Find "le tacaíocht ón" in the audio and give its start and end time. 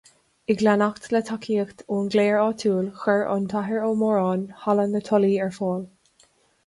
1.15-2.09